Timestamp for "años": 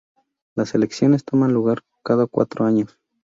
2.65-2.97